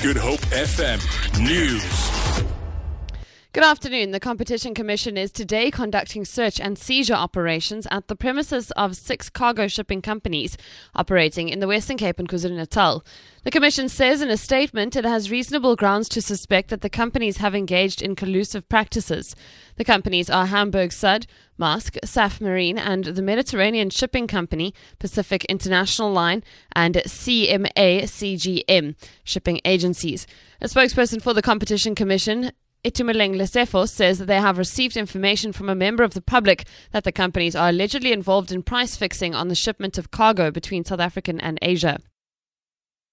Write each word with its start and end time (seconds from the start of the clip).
Good 0.00 0.16
Hope 0.16 0.40
FM 0.52 1.00
News. 1.40 2.15
Good 3.56 3.64
afternoon. 3.64 4.10
The 4.10 4.20
Competition 4.20 4.74
Commission 4.74 5.16
is 5.16 5.32
today 5.32 5.70
conducting 5.70 6.26
search 6.26 6.60
and 6.60 6.78
seizure 6.78 7.14
operations 7.14 7.86
at 7.90 8.06
the 8.06 8.14
premises 8.14 8.70
of 8.72 8.98
six 8.98 9.30
cargo 9.30 9.66
shipping 9.66 10.02
companies 10.02 10.58
operating 10.94 11.48
in 11.48 11.60
the 11.60 11.66
Western 11.66 11.96
Cape 11.96 12.18
and 12.18 12.28
KwaZulu-Natal. 12.28 13.02
The 13.44 13.50
Commission 13.50 13.88
says 13.88 14.20
in 14.20 14.28
a 14.28 14.36
statement 14.36 14.94
it 14.94 15.06
has 15.06 15.30
reasonable 15.30 15.74
grounds 15.74 16.10
to 16.10 16.20
suspect 16.20 16.68
that 16.68 16.82
the 16.82 16.90
companies 16.90 17.38
have 17.38 17.54
engaged 17.54 18.02
in 18.02 18.14
collusive 18.14 18.68
practices. 18.68 19.34
The 19.76 19.84
companies 19.84 20.28
are 20.28 20.44
Hamburg 20.44 20.92
Sud, 20.92 21.26
Maersk, 21.58 21.96
Safmarine, 22.04 22.76
and 22.76 23.04
the 23.06 23.22
Mediterranean 23.22 23.88
Shipping 23.88 24.26
Company, 24.26 24.74
Pacific 24.98 25.46
International 25.46 26.12
Line, 26.12 26.44
and 26.72 26.96
CMA 26.96 28.02
CGM 28.02 28.96
shipping 29.24 29.62
agencies. 29.64 30.26
A 30.60 30.66
spokesperson 30.66 31.22
for 31.22 31.32
the 31.32 31.40
Competition 31.40 31.94
Commission 31.94 32.50
Itumeleng 32.86 33.34
Lesefo 33.34 33.88
says 33.88 34.20
that 34.20 34.26
they 34.26 34.40
have 34.40 34.58
received 34.58 34.96
information 34.96 35.52
from 35.52 35.68
a 35.68 35.74
member 35.74 36.04
of 36.04 36.14
the 36.14 36.20
public 36.20 36.68
that 36.92 37.02
the 37.02 37.10
companies 37.10 37.56
are 37.56 37.70
allegedly 37.70 38.12
involved 38.12 38.52
in 38.52 38.62
price 38.62 38.94
fixing 38.94 39.34
on 39.34 39.48
the 39.48 39.56
shipment 39.56 39.98
of 39.98 40.12
cargo 40.12 40.52
between 40.52 40.84
South 40.84 41.00
Africa 41.00 41.34
and 41.40 41.58
Asia. 41.62 41.98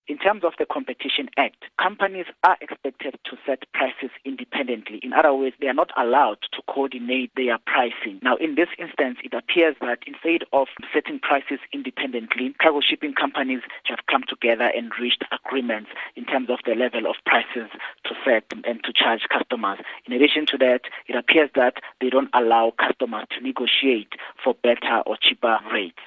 In 0.08 0.20
terms 0.20 0.44
of 0.44 0.54
the 0.60 0.68
Competition 0.72 1.28
Act, 1.38 1.64
companies 1.82 2.28
are 2.44 2.56
expected 2.62 3.16
to 3.26 3.38
set 3.48 3.64
prices 3.74 4.12
independently. 4.54 5.00
In 5.04 5.14
other 5.14 5.34
words, 5.34 5.56
they 5.60 5.68
are 5.68 5.74
not 5.74 5.92
allowed 5.98 6.38
to 6.54 6.62
coordinate 6.68 7.32
their 7.36 7.58
pricing. 7.66 8.20
Now, 8.22 8.36
in 8.38 8.56
this 8.56 8.70
instance, 8.78 9.18
it 9.24 9.34
appears 9.34 9.76
that 9.82 10.00
instead 10.06 10.48
of 10.54 10.68
setting 10.94 11.20
prices 11.20 11.60
independently, 11.72 12.54
cargo 12.62 12.82
shipping 12.82 13.14
companies 13.14 13.62
have 13.86 14.00
come 14.10 14.24
together 14.28 14.70
and 14.76 14.92
reached 15.00 15.24
agreements 15.32 15.90
in 16.16 16.26
terms 16.26 16.50
of 16.50 16.60
the 16.66 16.76
level 16.76 17.10
of 17.10 17.16
prices 17.26 17.70
to 18.06 18.14
set 18.26 18.46
and 18.66 18.84
to 18.84 18.94
charge 18.94 19.22
customers. 19.32 19.80
In 20.06 20.14
addition 20.14 20.46
to 20.48 20.58
that, 20.60 20.82
it 21.08 21.16
appears 21.16 21.50
that 21.56 21.76
they 22.02 22.10
don't 22.10 22.30
allow 22.34 22.74
customers 22.80 23.26
to 23.32 23.44
negotiate 23.44 24.14
for 24.44 24.54
better 24.64 25.02
or 25.06 25.18
cheaper 25.22 25.58
rates. 25.72 26.00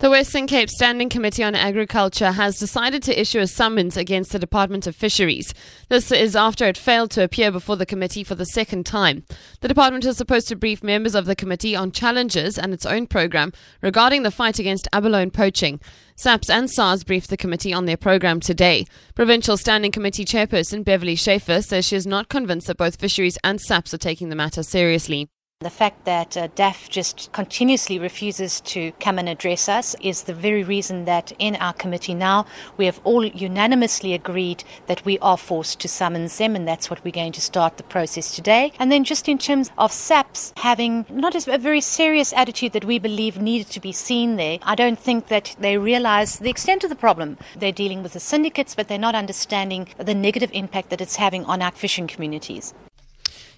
The 0.00 0.10
Western 0.10 0.46
Cape 0.46 0.70
Standing 0.70 1.08
Committee 1.08 1.42
on 1.42 1.56
Agriculture 1.56 2.30
has 2.30 2.56
decided 2.56 3.02
to 3.02 3.20
issue 3.20 3.40
a 3.40 3.48
summons 3.48 3.96
against 3.96 4.30
the 4.30 4.38
Department 4.38 4.86
of 4.86 4.94
Fisheries. 4.94 5.52
This 5.88 6.12
is 6.12 6.36
after 6.36 6.66
it 6.66 6.78
failed 6.78 7.10
to 7.12 7.24
appear 7.24 7.50
before 7.50 7.74
the 7.74 7.84
committee 7.84 8.22
for 8.22 8.36
the 8.36 8.46
second 8.46 8.86
time. 8.86 9.24
The 9.60 9.66
department 9.66 10.04
is 10.04 10.16
supposed 10.16 10.46
to 10.48 10.56
brief 10.56 10.84
members 10.84 11.16
of 11.16 11.26
the 11.26 11.34
committee 11.34 11.74
on 11.74 11.90
challenges 11.90 12.56
and 12.56 12.72
its 12.72 12.86
own 12.86 13.08
program 13.08 13.52
regarding 13.82 14.22
the 14.22 14.30
fight 14.30 14.60
against 14.60 14.86
abalone 14.92 15.30
poaching. 15.30 15.80
SAPS 16.14 16.48
and 16.48 16.70
SARS 16.70 17.02
briefed 17.02 17.28
the 17.28 17.36
committee 17.36 17.72
on 17.72 17.86
their 17.86 17.96
program 17.96 18.38
today. 18.38 18.86
Provincial 19.16 19.56
Standing 19.56 19.90
Committee 19.90 20.24
Chairperson 20.24 20.84
Beverly 20.84 21.16
Schaefer 21.16 21.60
says 21.60 21.84
she 21.84 21.96
is 21.96 22.06
not 22.06 22.28
convinced 22.28 22.68
that 22.68 22.76
both 22.76 23.00
fisheries 23.00 23.36
and 23.42 23.60
SAPS 23.60 23.92
are 23.94 23.98
taking 23.98 24.28
the 24.28 24.36
matter 24.36 24.62
seriously. 24.62 25.28
The 25.60 25.70
fact 25.70 26.04
that 26.04 26.36
uh, 26.36 26.46
DAFF 26.54 26.88
just 26.88 27.32
continuously 27.32 27.98
refuses 27.98 28.60
to 28.60 28.92
come 29.00 29.18
and 29.18 29.28
address 29.28 29.68
us 29.68 29.96
is 30.00 30.22
the 30.22 30.32
very 30.32 30.62
reason 30.62 31.04
that 31.06 31.32
in 31.36 31.56
our 31.56 31.72
committee 31.72 32.14
now 32.14 32.46
we 32.76 32.86
have 32.86 33.00
all 33.02 33.24
unanimously 33.24 34.14
agreed 34.14 34.62
that 34.86 35.04
we 35.04 35.18
are 35.18 35.36
forced 35.36 35.80
to 35.80 35.88
summons 35.88 36.38
them, 36.38 36.54
and 36.54 36.68
that's 36.68 36.88
what 36.88 37.04
we're 37.04 37.10
going 37.10 37.32
to 37.32 37.40
start 37.40 37.76
the 37.76 37.82
process 37.82 38.36
today. 38.36 38.72
And 38.78 38.92
then, 38.92 39.02
just 39.02 39.28
in 39.28 39.36
terms 39.36 39.72
of 39.76 39.90
SAPS 39.90 40.52
having 40.58 41.04
not 41.10 41.34
a 41.34 41.58
very 41.58 41.80
serious 41.80 42.32
attitude 42.34 42.72
that 42.74 42.84
we 42.84 43.00
believe 43.00 43.42
needed 43.42 43.68
to 43.72 43.80
be 43.80 43.90
seen 43.90 44.36
there, 44.36 44.60
I 44.62 44.76
don't 44.76 44.96
think 44.96 45.26
that 45.26 45.56
they 45.58 45.76
realize 45.76 46.38
the 46.38 46.50
extent 46.50 46.84
of 46.84 46.90
the 46.90 46.94
problem. 46.94 47.36
They're 47.56 47.72
dealing 47.72 48.04
with 48.04 48.12
the 48.12 48.20
syndicates, 48.20 48.76
but 48.76 48.86
they're 48.86 48.96
not 48.96 49.16
understanding 49.16 49.88
the 49.96 50.14
negative 50.14 50.50
impact 50.52 50.90
that 50.90 51.00
it's 51.00 51.16
having 51.16 51.44
on 51.46 51.62
our 51.62 51.72
fishing 51.72 52.06
communities. 52.06 52.74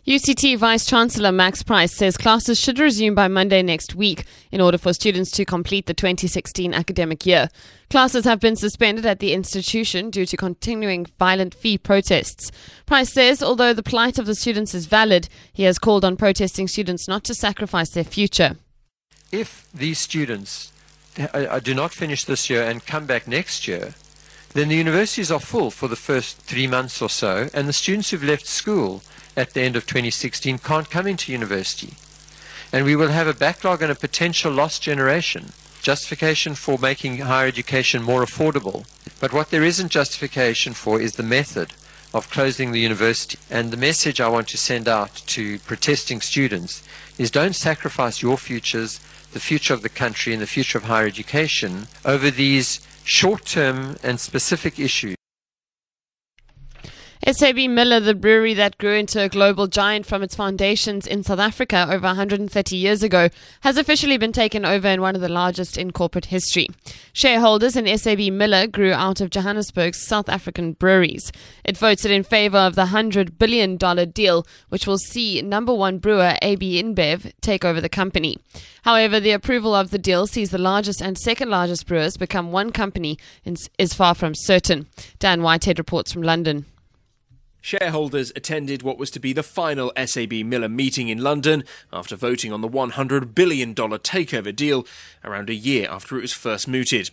UCT 0.06 0.56
Vice 0.56 0.86
Chancellor 0.86 1.30
Max 1.30 1.62
Price 1.62 1.94
says 1.94 2.16
classes 2.16 2.58
should 2.58 2.78
resume 2.78 3.14
by 3.14 3.28
Monday 3.28 3.60
next 3.60 3.94
week 3.94 4.24
in 4.50 4.58
order 4.58 4.78
for 4.78 4.94
students 4.94 5.30
to 5.32 5.44
complete 5.44 5.84
the 5.84 5.92
2016 5.92 6.72
academic 6.72 7.26
year. 7.26 7.50
Classes 7.90 8.24
have 8.24 8.40
been 8.40 8.56
suspended 8.56 9.04
at 9.04 9.18
the 9.18 9.34
institution 9.34 10.08
due 10.08 10.24
to 10.24 10.38
continuing 10.38 11.04
violent 11.18 11.54
fee 11.54 11.76
protests. 11.76 12.50
Price 12.86 13.12
says 13.12 13.42
although 13.42 13.74
the 13.74 13.82
plight 13.82 14.18
of 14.18 14.24
the 14.24 14.34
students 14.34 14.74
is 14.74 14.86
valid, 14.86 15.28
he 15.52 15.64
has 15.64 15.78
called 15.78 16.02
on 16.02 16.16
protesting 16.16 16.66
students 16.66 17.06
not 17.06 17.22
to 17.24 17.34
sacrifice 17.34 17.90
their 17.90 18.02
future. 18.02 18.56
If 19.30 19.70
these 19.74 19.98
students 19.98 20.72
uh, 21.18 21.24
uh, 21.34 21.60
do 21.60 21.74
not 21.74 21.92
finish 21.92 22.24
this 22.24 22.48
year 22.48 22.62
and 22.62 22.86
come 22.86 23.04
back 23.04 23.28
next 23.28 23.68
year, 23.68 23.92
then 24.54 24.68
the 24.68 24.76
universities 24.76 25.30
are 25.30 25.40
full 25.40 25.70
for 25.70 25.88
the 25.88 25.94
first 25.94 26.38
three 26.38 26.66
months 26.66 27.02
or 27.02 27.10
so, 27.10 27.50
and 27.52 27.68
the 27.68 27.72
students 27.74 28.10
who've 28.10 28.24
left 28.24 28.46
school 28.46 29.02
at 29.36 29.54
the 29.54 29.62
end 29.62 29.76
of 29.76 29.86
2016 29.86 30.58
can't 30.58 30.90
come 30.90 31.06
into 31.06 31.32
university. 31.32 31.94
And 32.72 32.84
we 32.84 32.96
will 32.96 33.08
have 33.08 33.26
a 33.26 33.34
backlog 33.34 33.82
and 33.82 33.90
a 33.90 33.96
potential 33.96 34.52
lost 34.52 34.82
generation. 34.82 35.52
Justification 35.82 36.54
for 36.54 36.78
making 36.78 37.18
higher 37.18 37.48
education 37.48 38.02
more 38.02 38.22
affordable. 38.22 38.86
But 39.18 39.32
what 39.32 39.50
there 39.50 39.64
isn't 39.64 39.88
justification 39.90 40.74
for 40.74 41.00
is 41.00 41.14
the 41.14 41.22
method 41.22 41.72
of 42.12 42.30
closing 42.30 42.72
the 42.72 42.80
university. 42.80 43.38
And 43.50 43.70
the 43.70 43.76
message 43.76 44.20
I 44.20 44.28
want 44.28 44.48
to 44.48 44.58
send 44.58 44.88
out 44.88 45.22
to 45.26 45.58
protesting 45.60 46.20
students 46.20 46.82
is 47.18 47.30
don't 47.30 47.54
sacrifice 47.54 48.22
your 48.22 48.36
futures, 48.36 49.00
the 49.32 49.40
future 49.40 49.74
of 49.74 49.82
the 49.82 49.88
country, 49.88 50.32
and 50.32 50.42
the 50.42 50.46
future 50.46 50.78
of 50.78 50.84
higher 50.84 51.06
education 51.06 51.86
over 52.04 52.30
these 52.30 52.80
short 53.04 53.44
term 53.44 53.96
and 54.02 54.20
specific 54.20 54.78
issues. 54.78 55.16
SAB 57.26 57.56
Miller, 57.68 58.00
the 58.00 58.14
brewery 58.14 58.54
that 58.54 58.78
grew 58.78 58.94
into 58.94 59.20
a 59.20 59.28
global 59.28 59.66
giant 59.66 60.06
from 60.06 60.22
its 60.22 60.34
foundations 60.34 61.06
in 61.06 61.22
South 61.22 61.38
Africa 61.38 61.86
over 61.90 62.06
130 62.06 62.76
years 62.76 63.02
ago, 63.02 63.28
has 63.60 63.76
officially 63.76 64.16
been 64.16 64.32
taken 64.32 64.64
over 64.64 64.88
in 64.88 65.02
one 65.02 65.14
of 65.14 65.20
the 65.20 65.28
largest 65.28 65.76
in 65.76 65.90
corporate 65.90 66.26
history. 66.26 66.66
Shareholders 67.12 67.76
in 67.76 67.98
SAB 67.98 68.32
Miller 68.32 68.66
grew 68.66 68.92
out 68.92 69.20
of 69.20 69.28
Johannesburg's 69.28 70.02
South 70.06 70.30
African 70.30 70.72
breweries. 70.72 71.30
It 71.62 71.76
voted 71.76 72.10
in 72.10 72.22
favor 72.22 72.56
of 72.56 72.74
the 72.74 72.86
$100 72.86 73.38
billion 73.38 73.76
deal, 74.12 74.46
which 74.70 74.86
will 74.86 74.98
see 74.98 75.42
number 75.42 75.74
one 75.74 75.98
brewer 75.98 76.36
AB 76.40 76.82
InBev 76.82 77.32
take 77.42 77.66
over 77.66 77.82
the 77.82 77.90
company. 77.90 78.38
However, 78.84 79.20
the 79.20 79.32
approval 79.32 79.74
of 79.74 79.90
the 79.90 79.98
deal 79.98 80.26
sees 80.26 80.50
the 80.50 80.58
largest 80.58 81.02
and 81.02 81.18
second 81.18 81.50
largest 81.50 81.86
brewers 81.86 82.16
become 82.16 82.50
one 82.50 82.70
company 82.72 83.18
is 83.78 83.92
far 83.92 84.14
from 84.14 84.34
certain. 84.34 84.86
Dan 85.18 85.42
Whitehead 85.42 85.78
reports 85.78 86.14
from 86.14 86.22
London. 86.22 86.64
Shareholders 87.60 88.32
attended 88.34 88.82
what 88.82 88.98
was 88.98 89.10
to 89.10 89.20
be 89.20 89.32
the 89.32 89.42
final 89.42 89.92
SAB 90.02 90.32
Miller 90.32 90.68
meeting 90.68 91.08
in 91.08 91.22
London 91.22 91.64
after 91.92 92.16
voting 92.16 92.52
on 92.52 92.62
the 92.62 92.68
$100 92.68 93.34
billion 93.34 93.74
takeover 93.74 94.54
deal 94.54 94.86
around 95.24 95.50
a 95.50 95.54
year 95.54 95.86
after 95.90 96.16
it 96.16 96.22
was 96.22 96.32
first 96.32 96.66
mooted. 96.66 97.10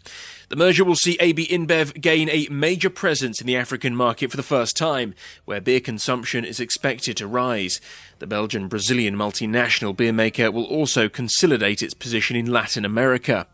The 0.49 0.55
merger 0.55 0.85
will 0.85 0.95
see 0.95 1.17
AB 1.19 1.47
InBev 1.47 1.99
gain 1.99 2.29
a 2.29 2.47
major 2.49 2.89
presence 2.89 3.41
in 3.41 3.47
the 3.47 3.57
African 3.57 3.93
market 3.95 4.31
for 4.31 4.37
the 4.37 4.43
first 4.43 4.77
time, 4.77 5.13
where 5.43 5.59
beer 5.59 5.81
consumption 5.81 6.45
is 6.45 6.61
expected 6.61 7.17
to 7.17 7.27
rise. 7.27 7.81
The 8.19 8.27
Belgian 8.27 8.69
Brazilian 8.69 9.15
multinational 9.15 9.95
beer 9.95 10.13
maker 10.13 10.49
will 10.49 10.63
also 10.63 11.09
consolidate 11.09 11.83
its 11.83 11.93
position 11.93 12.37
in 12.37 12.45
Latin 12.45 12.85
America. 12.85 13.47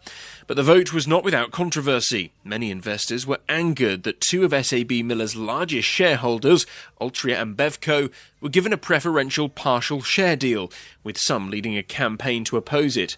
But 0.46 0.58
the 0.58 0.64
vote 0.64 0.92
was 0.92 1.08
not 1.08 1.24
without 1.24 1.52
controversy. 1.52 2.34
Many 2.44 2.70
investors 2.70 3.26
were 3.26 3.40
angered 3.48 4.04
that 4.04 4.20
two 4.20 4.44
of 4.44 4.66
SAB 4.66 4.92
Miller's 4.92 5.36
largest 5.36 5.88
shareholders, 5.88 6.66
Altria 7.00 7.42
and 7.42 7.56
Bevco, 7.56 8.12
were 8.42 8.50
given 8.50 8.74
a 8.74 8.78
preferential 8.78 9.48
partial 9.48 10.02
share 10.02 10.36
deal, 10.36 10.72
with 11.04 11.18
some 11.18 11.50
leading 11.50 11.78
a 11.78 11.84
campaign 11.84 12.44
to 12.46 12.58
oppose 12.58 12.98
it. 12.98 13.18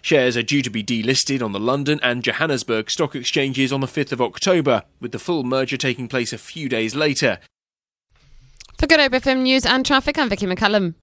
Shares 0.00 0.36
are 0.36 0.42
due 0.42 0.62
to 0.62 0.70
be 0.70 0.82
delisted 0.82 1.42
on 1.42 1.52
the 1.52 1.60
London 1.60 2.00
and 2.02 2.24
Johannesburg 2.24 2.90
stock 2.90 3.14
exchanges 3.14 3.72
on 3.72 3.80
the 3.80 3.86
5th 3.86 4.12
of 4.12 4.20
October, 4.20 4.82
with 5.00 5.12
the 5.12 5.18
full 5.18 5.44
merger 5.44 5.76
taking 5.76 6.08
place 6.08 6.32
a 6.32 6.38
few 6.38 6.68
days 6.68 6.94
later. 6.94 7.38
For 8.78 8.86
Good 8.88 8.98
Hope 8.98 9.12
FM 9.12 9.42
News 9.42 9.64
and 9.64 9.86
Traffic, 9.86 10.18
I'm 10.18 10.28
Vicky 10.28 10.46
McCullum. 10.46 10.94